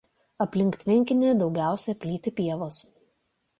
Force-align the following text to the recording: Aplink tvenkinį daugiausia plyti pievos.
Aplink 0.45 0.77
tvenkinį 0.83 1.35
daugiausia 1.43 1.97
plyti 2.07 2.35
pievos. 2.43 2.83